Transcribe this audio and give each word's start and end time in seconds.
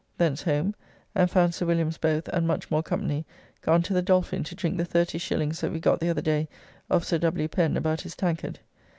Thence 0.17 0.41
home, 0.41 0.73
and 1.13 1.29
found 1.29 1.53
Sir 1.53 1.67
Williams 1.67 1.99
both 1.99 2.27
and 2.29 2.47
much 2.47 2.71
more 2.71 2.81
company 2.81 3.23
gone 3.61 3.83
to 3.83 3.93
the 3.93 4.01
Dolphin 4.01 4.43
to 4.45 4.55
drink 4.55 4.77
the 4.77 4.83
30s. 4.83 5.59
that 5.61 5.71
we 5.71 5.79
got 5.79 5.99
the 5.99 6.09
other 6.09 6.23
day 6.23 6.49
of 6.89 7.05
Sir 7.05 7.19
W. 7.19 7.47
Pen 7.47 7.77
about 7.77 8.01
his 8.01 8.15
tankard. 8.15 8.57